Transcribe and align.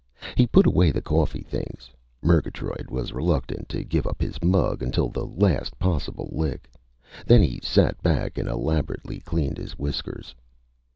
He 0.35 0.47
put 0.47 0.65
away 0.65 0.89
the 0.91 0.99
coffee 1.03 1.43
things. 1.43 1.91
Murgatroyd 2.23 2.89
was 2.89 3.13
reluctant 3.13 3.69
to 3.69 3.83
give 3.83 4.07
up 4.07 4.19
his 4.19 4.41
mug 4.41 4.81
until 4.81 5.09
the 5.09 5.27
last 5.27 5.77
possible 5.77 6.29
lick. 6.31 6.71
Then 7.27 7.43
he 7.43 7.59
sat 7.61 8.01
back 8.01 8.39
and 8.39 8.49
elaborately 8.49 9.19
cleaned 9.19 9.59
his 9.59 9.77
whiskers. 9.77 10.33